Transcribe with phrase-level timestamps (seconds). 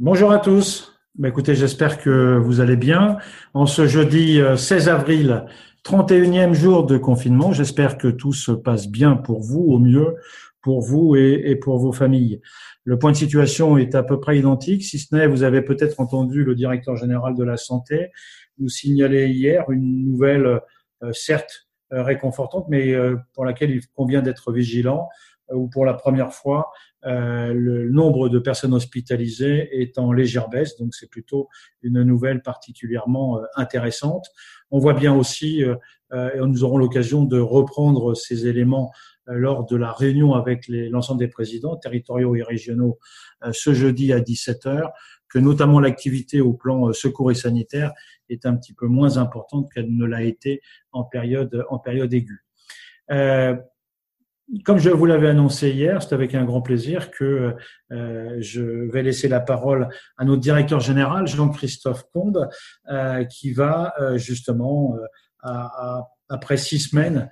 [0.00, 0.92] Bonjour à tous.
[1.14, 3.16] Bah, écoutez, j'espère que vous allez bien.
[3.54, 5.44] En ce jeudi 16 euh, avril,
[5.84, 10.16] 31e jour de confinement, j'espère que tout se passe bien pour vous, au mieux
[10.62, 12.40] pour vous et, pour vos familles.
[12.82, 16.00] Le point de situation est à peu près identique, si ce n'est, vous avez peut-être
[16.00, 18.10] entendu le directeur général de la santé
[18.58, 20.60] nous signaler hier une nouvelle,
[21.04, 22.96] euh, certes euh, réconfortante, mais
[23.32, 25.08] pour laquelle il convient d'être vigilant,
[25.52, 26.72] où pour la première fois,
[27.06, 31.48] euh, le nombre de personnes hospitalisées est en légère baisse, donc c'est plutôt
[31.82, 34.26] une nouvelle particulièrement euh, intéressante.
[34.70, 35.76] On voit bien aussi, euh,
[36.12, 38.92] et nous aurons l'occasion de reprendre ces éléments
[39.26, 42.98] lors de la réunion avec l'ensemble des présidents territoriaux et régionaux
[43.52, 44.90] ce jeudi à 17h,
[45.28, 47.92] que notamment l'activité au plan secours et sanitaire
[48.28, 50.60] est un petit peu moins importante qu'elle ne l'a été
[50.92, 52.44] en période, en période aiguë.
[53.10, 53.56] Euh,
[54.64, 57.54] comme je vous l'avais annoncé hier, c'est avec un grand plaisir que
[57.92, 58.62] euh, je
[58.92, 62.48] vais laisser la parole à notre directeur général, Jean-Christophe Combe,
[62.90, 64.96] euh, qui va euh, justement,
[66.28, 67.28] après six semaines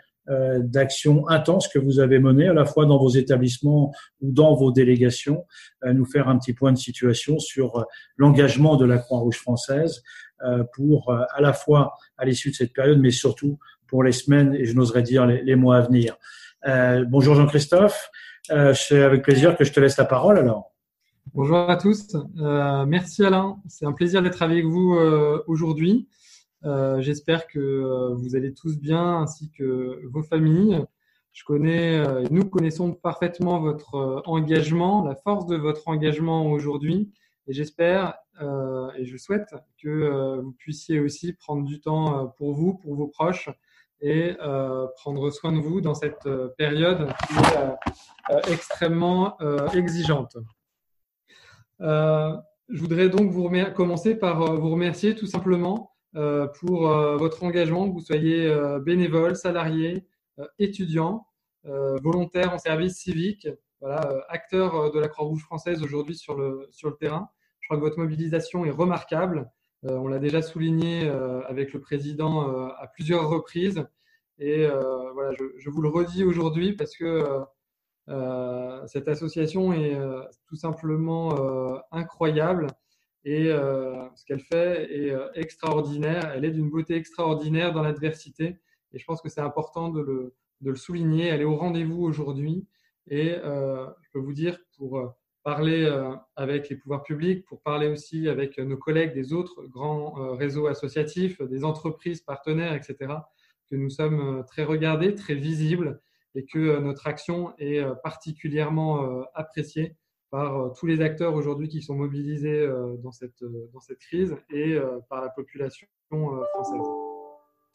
[0.58, 4.70] d'actions intenses que vous avez menées, à la fois dans vos établissements ou dans vos
[4.70, 5.46] délégations,
[5.84, 7.86] nous faire un petit point de situation sur
[8.16, 10.02] l'engagement de la Croix-Rouge française
[10.74, 13.58] pour à la fois à l'issue de cette période, mais surtout
[13.88, 16.16] pour les semaines et je n'oserais dire les mois à venir.
[16.66, 18.08] Euh, bonjour Jean-Christophe,
[18.52, 20.72] euh, c'est avec plaisir que je te laisse la parole alors.
[21.34, 24.96] Bonjour à tous, euh, merci Alain, c'est un plaisir d'être avec vous
[25.46, 26.08] aujourd'hui.
[26.98, 30.84] J'espère que vous allez tous bien ainsi que vos familles.
[31.32, 37.12] Je connais, nous connaissons parfaitement votre engagement, la force de votre engagement aujourd'hui
[37.48, 39.52] et j'espère et je souhaite
[39.82, 43.50] que vous puissiez aussi prendre du temps pour vous, pour vos proches
[44.02, 49.38] et euh, prendre soin de vous dans cette euh, période qui est euh, extrêmement
[49.74, 50.36] exigeante.
[51.80, 55.92] je voudrais donc vous commencer par vous remercier tout simplement
[56.60, 60.06] pour votre engagement, que vous soyez bénévole, salarié,
[60.58, 61.26] étudiant,
[61.64, 63.48] volontaire en service civique,
[63.80, 67.28] voilà, acteur de la Croix-Rouge française aujourd'hui sur le, sur le terrain.
[67.60, 69.50] Je crois que votre mobilisation est remarquable.
[69.84, 73.84] Euh, on l'a déjà souligné euh, avec le président euh, à plusieurs reprises.
[74.38, 77.22] Et voilà, je, vous le redis aujourd'hui parce que
[78.88, 79.96] cette association est
[80.48, 82.66] tout simplement incroyable
[83.24, 86.32] et ce qu'elle fait est extraordinaire.
[86.34, 88.58] Elle est d'une beauté extraordinaire dans l'adversité
[88.92, 91.28] et je pense que c'est important de le, de le, souligner.
[91.28, 92.66] Elle est au rendez-vous aujourd'hui
[93.06, 98.28] et je peux vous dire pour parler euh, avec les pouvoirs publics, pour parler aussi
[98.28, 103.14] avec nos collègues des autres grands euh, réseaux associatifs, des entreprises partenaires, etc.,
[103.68, 106.00] que nous sommes euh, très regardés, très visibles
[106.34, 109.96] et que notre action est particulièrement appréciée
[110.30, 112.66] par tous les acteurs aujourd'hui qui sont mobilisés
[113.02, 114.78] dans cette, dans cette crise et
[115.10, 116.86] par la population française.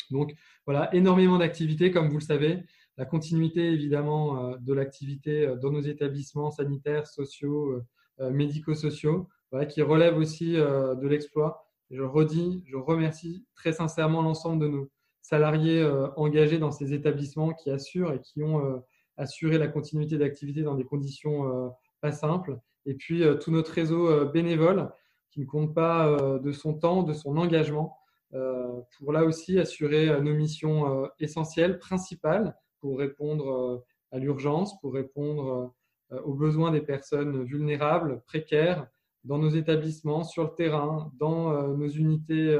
[0.09, 0.33] Donc
[0.65, 2.63] voilà, énormément d'activités, comme vous le savez
[2.97, 7.83] la continuité évidemment euh, de l'activité euh, dans nos établissements sanitaires, sociaux,
[8.19, 9.27] euh, médico-sociaux,
[9.69, 11.69] qui relève aussi de l'exploit.
[11.89, 14.89] Je redis, je remercie très sincèrement l'ensemble de nos
[15.21, 15.87] salariés
[16.17, 18.83] engagés dans ces établissements qui assurent et qui ont
[19.15, 21.71] assuré la continuité d'activité dans des conditions
[22.01, 22.59] pas simples.
[22.85, 24.91] Et puis tout notre réseau bénévole
[25.29, 27.97] qui ne compte pas de son temps, de son engagement
[28.31, 35.73] pour là aussi assurer nos missions essentielles, principales, pour répondre euh, à l'urgence, pour répondre
[36.11, 38.87] euh, aux besoins des personnes vulnérables, précaires,
[39.23, 42.57] dans nos établissements, sur le terrain, dans euh, nos unités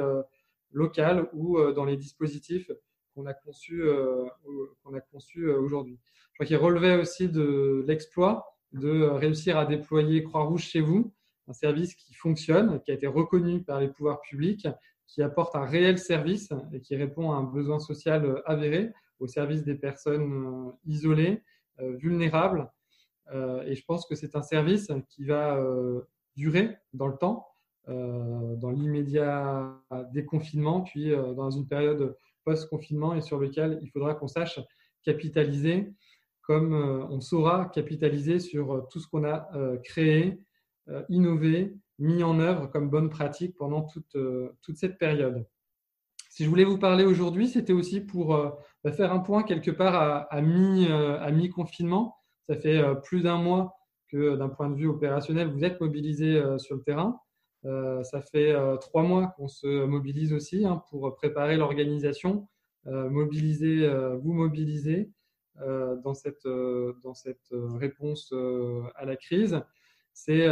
[0.72, 2.70] locales ou dans les dispositifs
[3.16, 3.84] qu'on a conçus
[4.84, 5.98] qu'on a aujourd'hui.
[6.34, 11.14] Je crois qu'il relevait aussi de l'exploit de réussir à déployer Croix-Rouge chez vous,
[11.48, 14.68] un service qui fonctionne, qui a été reconnu par les pouvoirs publics,
[15.08, 19.64] qui apporte un réel service et qui répond à un besoin social avéré au service
[19.64, 21.44] des personnes euh, isolées,
[21.80, 22.72] euh, vulnérables.
[23.34, 25.60] Euh, et je pense que c'est un service qui va
[26.36, 27.48] durer dans le temps,
[27.88, 29.74] dans l'immédiat
[30.14, 34.60] déconfinement, puis dans une période post-confinement et sur lequel il faudra qu'on sache
[35.04, 35.92] capitaliser
[36.42, 39.50] comme on saura capitaliser sur tout ce qu'on a
[39.84, 40.40] créé,
[41.10, 44.16] innové, mis en œuvre comme bonne pratique pendant toute,
[44.62, 45.46] toute cette période.
[46.38, 48.52] Si je voulais vous parler aujourd'hui, c'était aussi pour euh,
[48.84, 52.16] bah, faire un point quelque part à, euh, mi-confinement.
[52.48, 53.74] Ça fait euh, plus d'un mois
[54.08, 57.20] que d'un point de vue opérationnel, vous êtes mobilisé sur le terrain.
[57.64, 62.48] ça fait trois mois qu'on se mobilise aussi hein, pour préparer l'organisation,
[62.86, 63.90] mobiliser,
[64.22, 65.12] vous mobiliser
[65.56, 66.48] dans cette,
[67.04, 68.32] dans cette réponse
[68.96, 69.60] à la crise.
[70.14, 70.48] C'est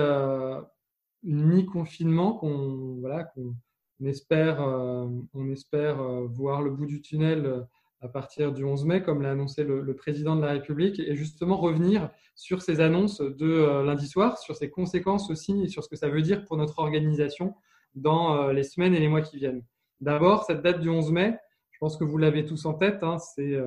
[1.23, 3.55] mi-confinement qu'on voilà, qu'on
[4.01, 5.97] on espère
[6.27, 7.65] voir le bout du tunnel
[8.01, 11.57] à partir du 11 mai, comme l'a annoncé le, président de la République, et justement
[11.57, 15.95] revenir sur ces annonces de lundi soir, sur ses conséquences aussi et sur ce que
[15.95, 17.55] ça veut dire pour notre organisation
[17.95, 19.63] dans les semaines et les mois qui viennent.
[20.01, 21.37] D'abord, cette date du 11 mai,
[21.71, 23.57] je pense que vous l'avez tous en tête, hein, c'est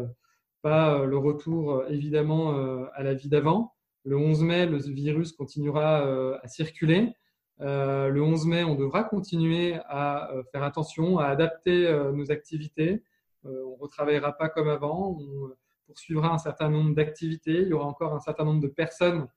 [0.62, 2.54] pas le retour évidemment
[2.94, 3.72] à la vie d'avant.
[4.04, 7.12] Le 11 mai, le virus continuera à circuler.
[7.60, 13.02] Le 11 mai, on devra continuer à faire attention, à adapter nos activités,
[13.46, 15.50] euh, on ne retravaillera pas comme avant, on
[15.86, 19.28] poursuivra un certain nombre d'activités, il y aura encore un certain nombre de personnes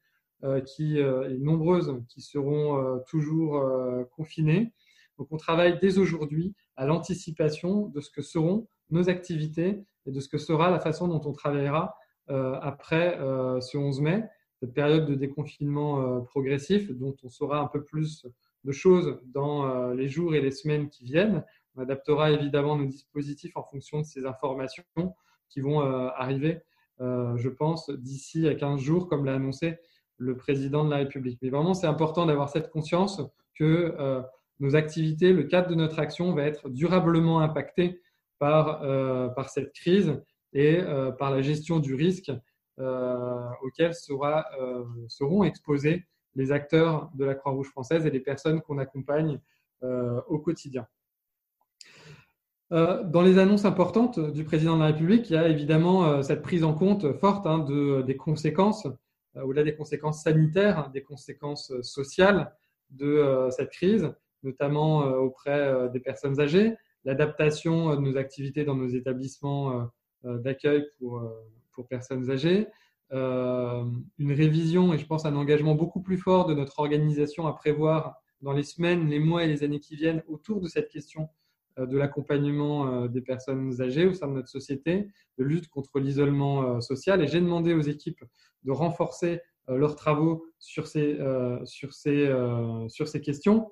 [0.43, 3.63] euh, qui, euh, nombreuses qui seront toujours
[4.15, 4.73] confinées.
[5.17, 10.19] Donc on travaille dès aujourd'hui à l'anticipation de ce que seront nos activités et de
[10.19, 11.95] ce que sera la façon dont on travaillera
[12.27, 13.17] après
[13.61, 14.23] ce 11 mai,
[14.61, 18.25] cette période de déconfinement progressif dont on saura un peu plus
[18.63, 21.43] de choses dans les jours et les semaines qui viennent.
[21.75, 24.83] On adaptera évidemment nos dispositifs en fonction de ces informations
[25.49, 26.59] qui vont euh, arriver,
[27.01, 29.77] euh, je pense, d'ici à 15 jours, comme l'a annoncé
[30.17, 31.39] le président de la République.
[31.41, 33.21] Mais vraiment, c'est important d'avoir cette conscience
[33.55, 34.21] que euh,
[34.59, 38.01] nos activités, le cadre de notre action va être durablement impacté
[38.37, 38.81] par,
[39.35, 40.19] par cette crise
[40.53, 40.81] et
[41.19, 42.31] par la gestion du risque
[42.77, 44.45] auquel sera,
[45.07, 49.39] seront exposés les acteurs de la Croix-Rouge française et les personnes qu'on accompagne
[49.81, 50.87] au quotidien.
[52.71, 56.21] Euh, dans les annonces importantes du président de la République, il y a évidemment euh,
[56.21, 58.85] cette prise en compte forte hein, de, des conséquences,
[59.35, 62.55] euh, au-delà des conséquences sanitaires, des conséquences sociales
[62.91, 64.13] de cette crise,
[64.43, 66.75] notamment auprès des personnes âgées,
[67.05, 69.89] l'adaptation de nos activités dans nos établissements
[70.25, 71.23] d'accueil pour,
[71.73, 72.67] pour personnes âgées,
[73.11, 78.21] une révision et je pense un engagement beaucoup plus fort de notre organisation à prévoir
[78.41, 81.29] dans les semaines, les mois et les années qui viennent autour de cette question
[81.79, 85.07] euh, de l'accompagnement euh, des personnes âgées au sein de notre société,
[85.37, 87.21] de lutte contre l'isolement euh, social.
[87.21, 88.23] Et j'ai demandé aux équipes
[88.63, 91.17] de renforcer leurs travaux sur ces,
[91.65, 92.29] sur ces,
[92.89, 93.71] sur ces questions.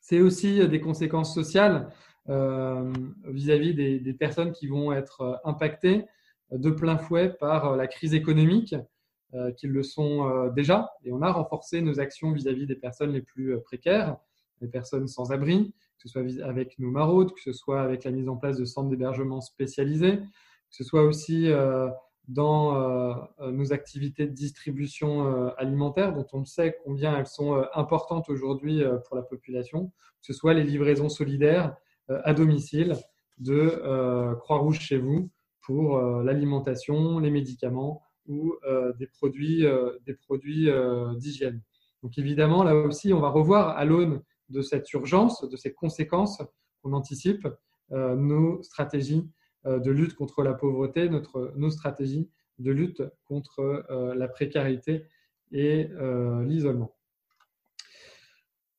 [0.00, 1.88] C'est aussi des conséquences sociales
[2.26, 6.04] vis-à-vis des, personnes qui vont être impactées
[6.52, 8.74] de plein fouet par la crise économique,
[9.58, 10.90] qui le sont déjà.
[11.04, 14.16] Et on a renforcé nos actions vis-à-vis des personnes les plus précaires,
[14.60, 18.10] les personnes sans abri, que ce soit avec nos maraudes, que ce soit avec la
[18.10, 21.88] mise en place de centres d'hébergement spécialisés, que ce soit aussi euh,
[22.28, 28.28] dans euh, euh, nos activités de distribution alimentaire, dont on sait combien elles sont importantes
[28.28, 29.86] aujourd'hui pour la population,
[30.20, 31.76] que ce soit les livraisons solidaires
[32.08, 32.96] à domicile
[33.38, 35.30] de Croix-Rouge chez vous
[35.68, 38.54] pour l'alimentation, les médicaments ou
[38.98, 39.66] des produits,
[40.06, 40.70] des produits
[41.18, 41.60] d'hygiène.
[42.02, 46.42] Donc évidemment, là aussi, on va revoir à l'aune de cette urgence, de ces conséquences
[46.82, 47.46] qu'on anticipe,
[47.92, 49.28] euh, nos stratégies
[49.66, 53.60] euh, de lutte contre la pauvreté, nos stratégies de lutte contre
[53.90, 55.04] euh, la précarité
[55.52, 55.88] et
[56.44, 56.94] l'isolement.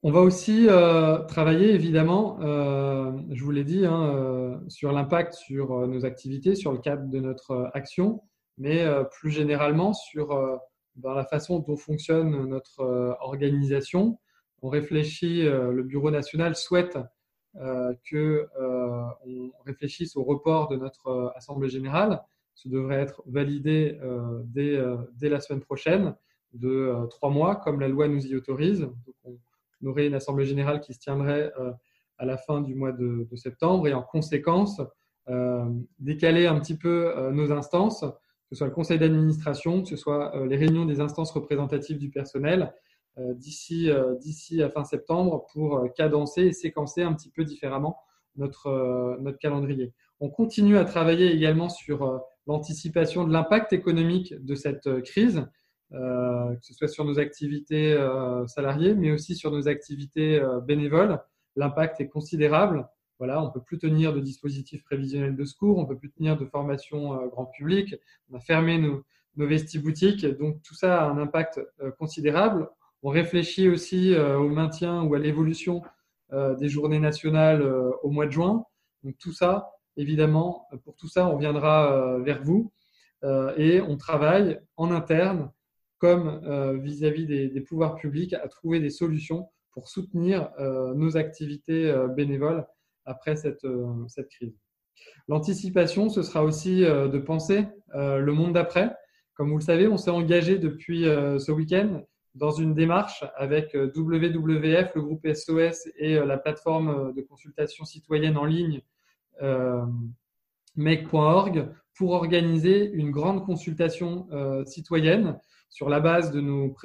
[0.01, 0.67] On va aussi
[1.27, 7.09] travailler évidemment, je vous l'ai dit, hein, sur l'impact sur nos activités, sur le cadre
[7.09, 8.21] de notre action,
[8.57, 10.59] mais plus généralement sur
[11.03, 14.17] la façon dont fonctionne notre organisation,
[14.61, 16.97] on réfléchit, euh, le Bureau national souhaite
[17.55, 22.21] euh, que euh, on réfléchisse au report de notre Assemblée générale.
[22.55, 23.97] Ce devrait être validé
[24.43, 26.13] dès, la semaine prochaine
[26.51, 28.85] de trois mois, comme la loi nous y autorise.
[29.85, 31.51] Aurait une Assemblée générale qui se tiendrait
[32.17, 34.81] à la fin du mois de, septembre et en conséquence,
[35.99, 40.33] décaler un petit peu nos instances, que ce soit le conseil d'administration, que ce soit
[40.47, 42.73] les réunions des instances représentatives du personnel
[43.19, 47.43] euh, d'ici euh, d'ici à fin septembre pour euh, cadencer et séquencer un petit peu
[47.43, 47.97] différemment
[48.35, 49.93] notre, notre calendrier.
[50.19, 55.45] On continue à travailler également sur l'anticipation de l'impact économique de cette crise,
[55.91, 57.97] que ce soit sur nos activités
[58.47, 61.19] salariées, mais aussi sur nos activités bénévoles.
[61.55, 62.87] L'impact est considérable.
[63.17, 66.11] Voilà, on ne peut plus tenir de dispositifs prévisionnels de secours, on ne peut plus
[66.11, 67.95] tenir de formation grand public,
[68.31, 69.03] on a fermé nos,
[69.35, 71.59] nos vestiboutiques, donc tout ça a un impact
[71.97, 72.69] considérable.
[73.01, 75.81] On réfléchit aussi euh, au maintien ou à l'évolution
[76.33, 78.65] euh, des journées nationales euh, au mois de juin.
[79.03, 82.71] Donc tout ça, évidemment, pour tout ça, on viendra vers vous
[83.57, 85.51] et on travaille en interne
[85.99, 90.49] comme vis-à-vis des, pouvoirs publics à trouver des solutions pour soutenir
[90.95, 92.65] nos activités bénévoles
[93.05, 93.67] après cette,
[94.07, 94.57] cette crise.
[95.27, 98.95] L'anticipation, ce sera aussi de penser le monde d'après.
[99.33, 102.01] Comme vous le savez, on s'est engagé depuis ce week-end
[102.35, 108.45] dans une démarche avec WWF, le groupe SOS et la plateforme de consultation citoyenne en
[108.45, 108.81] ligne
[110.75, 114.27] make.org pour organiser une grande consultation
[114.65, 116.75] citoyenne sur la base de nos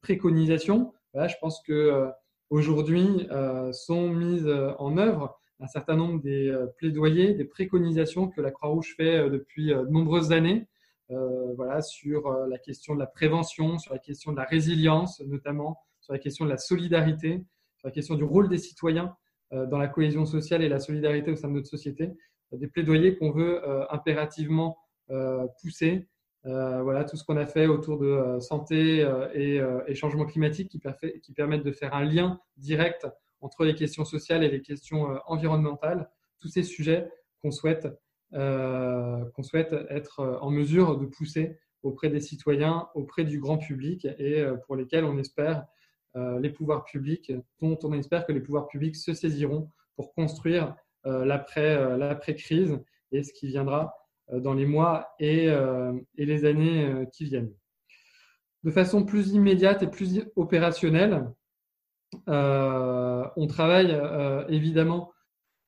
[0.00, 0.92] préconisations.
[1.14, 2.08] je pense que
[2.50, 3.28] aujourd'hui
[3.72, 9.28] sont mises en œuvre un certain nombre des plaidoyers, des préconisations que la Croix-Rouge fait
[9.28, 10.68] depuis de nombreuses années
[11.10, 15.20] euh, voilà, sur euh, la question de la prévention, sur la question de la résilience,
[15.20, 17.42] notamment sur la question de la solidarité,
[17.78, 19.16] sur la question du rôle des citoyens
[19.54, 22.10] euh, dans la cohésion sociale et la solidarité au sein de notre société.
[22.52, 23.60] Des plaidoyers qu'on veut
[23.92, 24.78] impérativement
[25.60, 26.08] pousser.
[26.44, 31.64] Voilà tout ce qu'on a fait autour de santé et, et, changement climatique qui, permettent
[31.64, 33.06] de faire un lien direct
[33.40, 36.08] entre les questions sociales et les questions environnementales.
[36.40, 37.10] Tous ces sujets
[37.42, 37.88] qu'on souhaite
[38.34, 44.06] euh, qu'on souhaite être en mesure de pousser auprès des citoyens, auprès du grand public
[44.18, 45.64] et euh, pour lesquels on espère
[46.14, 50.76] euh, les pouvoirs publics, dont on espère que les pouvoirs publics se saisiront pour construire
[51.04, 52.78] l'après-crise
[53.12, 53.94] et ce qui viendra
[54.32, 57.52] dans les mois et, et les années qui viennent.
[58.64, 61.26] De façon plus immédiate et plus opérationnelle,
[62.26, 63.98] on travaille
[64.48, 65.12] évidemment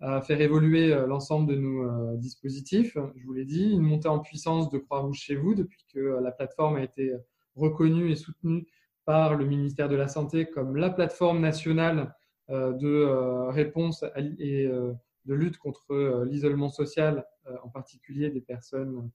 [0.00, 2.96] à faire évoluer euh, l'ensemble de nos euh, dispositifs.
[3.16, 6.20] Je vous l'ai dit, une montée en puissance de Croix-Rouge chez vous depuis que euh,
[6.20, 7.12] la plateforme a été
[7.54, 8.66] reconnue et soutenue
[9.04, 12.14] par le ministère de la Santé comme la plateforme nationale
[12.48, 17.24] de réponse et de lutte contre l'isolement social,
[17.62, 19.10] en particulier des personnes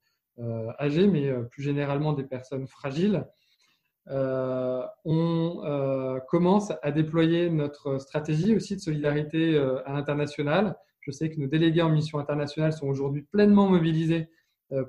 [0.80, 3.26] âgées, mais plus généralement des personnes fragiles.
[4.08, 10.76] on commence à déployer notre stratégie aussi de solidarité à l'international.
[11.02, 14.30] Je sais que nos délégués en mission internationale sont aujourd'hui pleinement mobilisés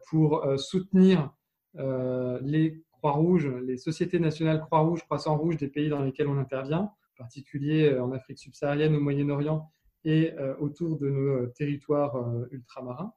[0.09, 1.31] pour soutenir
[1.75, 7.99] les Croix-Rouges, les sociétés nationales Croix-Rouge, Croissant-Rouge des pays dans lesquels on intervient, en particulier
[7.99, 9.71] en Afrique subsaharienne, au Moyen-Orient
[10.05, 12.16] et autour de nos territoires
[12.50, 13.12] ultramarins.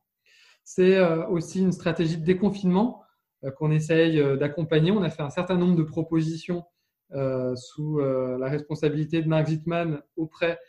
[0.63, 0.99] C'est
[1.29, 3.03] aussi une stratégie de déconfinement
[3.45, 4.91] euh, qu'on essaye euh, d'accompagner.
[4.91, 6.65] On a fait un certain nombre de propositions
[7.13, 10.59] euh, sous la responsabilité de Mark Zittman auprès,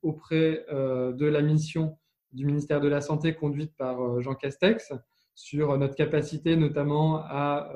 [0.00, 1.98] auprès de la mission
[2.32, 4.94] du ministère de la Santé conduite par Jean Castex
[5.34, 7.70] sur notre capacité notamment à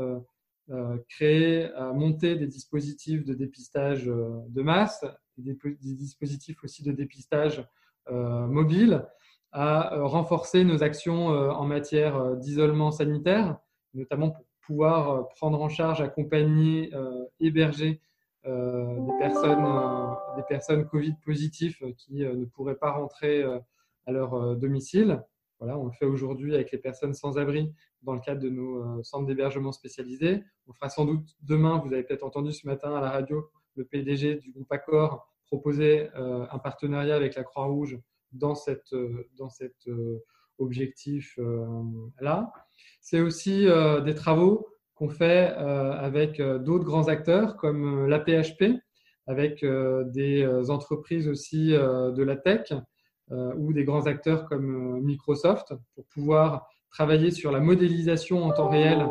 [1.11, 5.05] créer, à monter des dispositifs de dépistage de masse,
[5.37, 7.69] des, dispositifs aussi de dépistage
[8.11, 9.07] mobile,
[9.57, 13.57] à euh, renforcer nos actions euh, en matière euh, d'isolement sanitaire,
[13.95, 16.91] notamment pour pouvoir prendre en charge, accompagner,
[17.39, 18.01] héberger
[18.45, 19.65] des, personnes,
[20.37, 25.23] des personnes Covid positives qui ne pourraient pas rentrer à leur domicile.
[25.61, 27.73] Voilà, on le fait aujourd'hui avec les personnes sans abri
[28.03, 30.43] dans le cadre de nos centres d'hébergement spécialisés.
[30.67, 33.85] On fera sans doute demain, vous avez peut-être entendu ce matin à la radio, le
[33.85, 38.01] PDG du groupe Accor proposer un partenariat avec la Croix-Rouge
[38.39, 40.23] dans, cette, euh, dans cet euh,
[40.59, 42.39] objectif-là.
[42.41, 42.61] Euh,
[43.01, 43.67] C'est aussi
[44.05, 48.81] des travaux qu'on fait avec d'autres grands acteurs comme l'APHP,
[49.27, 52.73] avec des entreprises aussi de la tech
[53.31, 59.07] ou des grands acteurs comme Microsoft pour pouvoir travailler sur la modélisation en temps réel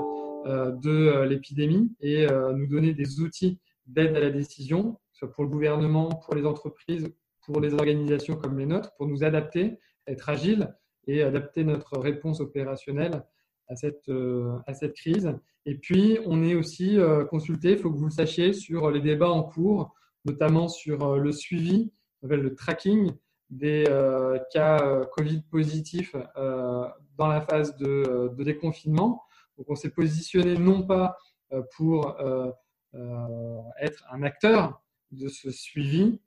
[0.45, 6.09] de l'épidémie et nous donner des outils d'aide à la décision, soit pour le gouvernement,
[6.09, 7.07] pour les entreprises
[7.45, 10.75] pour les organisations comme les nôtres, pour nous adapter, être agiles
[11.07, 13.23] et adapter notre réponse opérationnelle
[13.67, 15.33] à cette, euh, à cette crise.
[15.65, 19.01] Et puis, on est aussi euh, consulté, il faut que vous le sachiez, sur les
[19.01, 19.93] débats en cours,
[20.25, 21.91] notamment sur euh, le suivi,
[22.23, 23.13] le tracking
[23.51, 23.83] des
[24.51, 29.21] cas Covid positifs dans la phase de, de déconfinement.
[29.55, 31.15] Donc, on s'est positionné non pas
[31.77, 32.17] pour
[33.79, 36.19] être un acteur de ce suivi,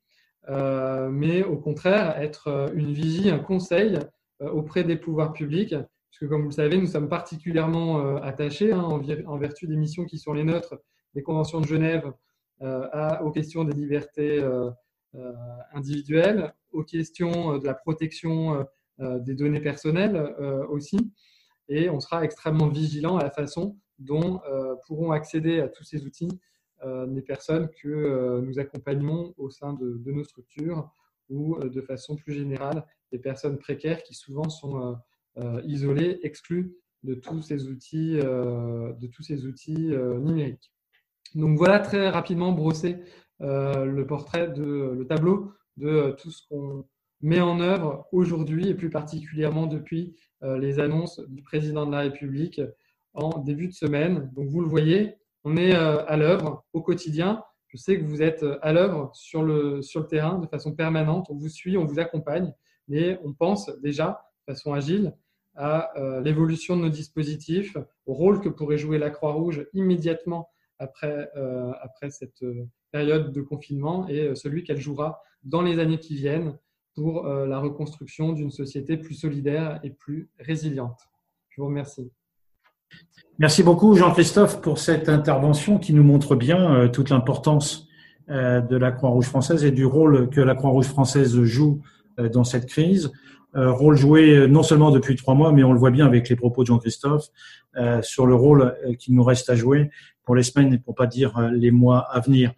[0.49, 3.99] mais au contraire être euh, une vigie, un conseil
[4.41, 5.75] euh, auprès des pouvoirs publics,
[6.11, 10.19] puisque comme vous le savez, nous sommes particulièrement attachés, hein, en, vertu des missions qui
[10.19, 10.75] sont les nôtres,
[11.15, 12.11] des conventions de Genève,
[12.61, 14.43] aux questions des libertés
[15.75, 18.67] individuelles, aux questions de la protection
[18.99, 20.35] des données personnelles
[20.71, 20.99] aussi,
[21.69, 24.41] et on sera extrêmement vigilant à la façon dont
[24.87, 26.41] pourront accéder à tous ces outils
[26.85, 30.89] euh, des personnes que euh, nous accompagnons au sein de, nos structures
[31.29, 34.97] ou euh, de façon plus générale des personnes précaires qui souvent sont
[35.65, 40.73] isolées, exclues de tous ces outils, de tous ces outils numériques.
[41.35, 42.99] Donc voilà très rapidement brossé
[43.41, 46.85] le portrait, de, le tableau de tout ce qu'on
[47.23, 52.61] met en œuvre aujourd'hui et plus particulièrement depuis les annonces du président de la République
[53.15, 54.31] en début de semaine.
[54.35, 57.43] Donc vous le voyez, on est à l'œuvre au quotidien.
[57.69, 61.27] Je sais que vous êtes à l'œuvre sur le, terrain de façon permanente.
[61.31, 62.53] On vous suit, on vous accompagne,
[62.89, 65.15] mais on pense déjà de façon agile
[65.55, 65.93] à
[66.23, 67.77] l'évolution de nos dispositifs,
[68.07, 71.31] au rôle que pourrait jouer la Croix-Rouge immédiatement après,
[72.11, 72.45] cette
[72.91, 76.59] période de confinement et celui qu'elle jouera dans les années qui viennent
[76.95, 81.09] pour euh, la reconstruction d'une société plus solidaire et plus résiliente.
[81.49, 82.11] Je vous remercie.
[83.39, 87.87] Merci beaucoup Jean-Christophe pour cette intervention qui nous montre bien euh, toute l'importance
[88.31, 91.81] euh, de la Croix-Rouge française et du rôle que la Croix-Rouge française joue
[92.33, 93.13] dans cette crise.
[93.55, 96.63] Rôle joué non seulement depuis trois mois, mais on le voit bien avec les propos
[96.63, 97.27] de Jean-Christophe
[98.03, 99.91] sur le rôle qu'il nous reste à jouer
[100.25, 102.53] pour les semaines et pour pas dire les mois à venir.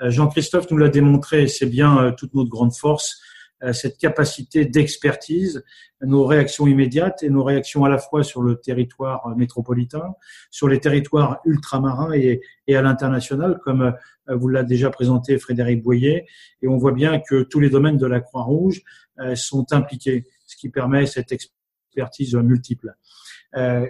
[0.00, 3.41] Jean-Christophe nous l'a démontré, c'est bien toute notre grande force euh,
[3.72, 5.62] cette capacité d'expertise,
[6.00, 10.14] nos réactions immédiates et nos réactions à la fois sur le territoire métropolitain,
[10.50, 15.82] sur les territoires ultramarins et, et à l'international, comme euh, vous l'a déjà présenté Frédéric
[15.82, 16.26] Boyer.
[16.60, 18.82] Et on voit bien que tous les domaines de la Croix-Rouge
[19.20, 22.94] euh, sont impliqués, ce qui permet cette expertise multiple.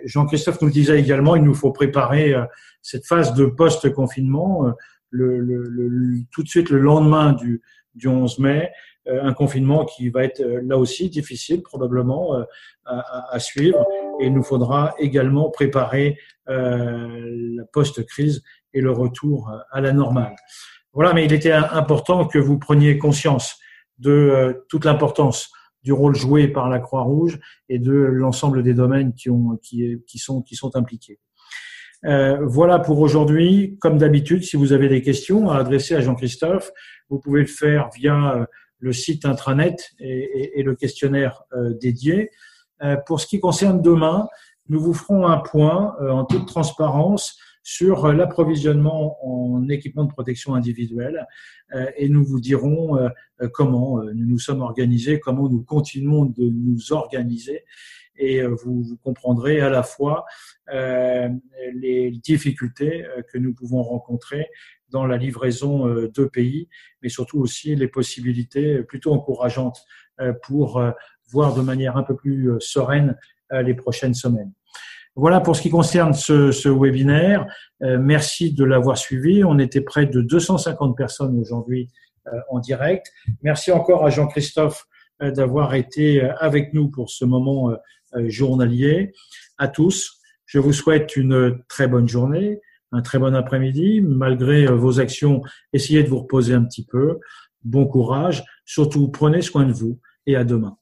[0.05, 2.35] Jean-Christophe nous le disait également, il nous faut préparer
[2.83, 4.75] cette phase de post-confinement.
[5.11, 7.63] Le, le, tout de suite le lendemain du,
[7.95, 8.71] du 11 mai,
[9.09, 12.45] euh, un confinement qui va être euh, là aussi difficile probablement euh,
[12.85, 13.85] à, à, suivre
[14.21, 18.43] et il nous faudra également préparer la post-crise
[18.75, 20.35] et le retour à la normale.
[20.93, 23.59] Voilà, mais il était important que vous preniez conscience
[23.99, 25.51] de toute l'importance
[25.85, 30.19] du rôle joué par la Croix-Rouge et de l'ensemble des domaines qui, ont, qui, qui,
[30.19, 31.21] sont, qui sont impliqués.
[32.05, 33.77] Euh, voilà pour aujourd'hui.
[33.81, 36.73] Comme d'habitude, si vous avez des questions à adresser à Jean-Christophe,
[37.09, 38.47] vous pouvez le faire via
[38.83, 42.31] le site intranet et, le questionnaire euh, dédié.
[42.83, 44.29] Euh, pour ce qui concerne demain,
[44.69, 50.57] nous vous ferons un point euh, en toute transparence sur l'approvisionnement en équipement de protection
[50.57, 51.29] individuelle
[51.97, 52.99] et nous vous dirons
[53.53, 57.63] comment nous nous sommes organisés, comment nous continuons de nous organiser
[58.17, 60.25] et vous, vous comprendrez à la fois
[60.69, 64.49] les difficultés que nous pouvons rencontrer
[64.93, 66.69] dans la livraison euh, de pays,
[67.03, 69.83] mais surtout aussi les possibilités plutôt encourageantes
[70.21, 70.93] euh, pour euh,
[71.31, 73.17] voir de manière un peu plus sereine
[73.51, 74.53] les prochaines semaines.
[75.15, 77.47] Voilà pour ce qui concerne ce, ce webinaire.
[77.81, 79.43] merci de l'avoir suivi.
[79.45, 81.89] On était près de 250 personnes aujourd'hui
[82.51, 83.13] en direct.
[83.43, 84.87] Merci encore à Jean-Christophe
[85.21, 87.75] d'avoir été avec nous pour ce moment
[88.27, 89.13] journalier.
[89.59, 92.61] À tous, je vous souhaite une très bonne journée
[92.93, 94.01] un très bon après-midi.
[94.03, 97.19] Malgré euh, vos actions, essayez de vous reposer un petit peu.
[97.65, 98.45] Bon courage.
[98.65, 100.77] Surtout, prenez soin de vous et à demain.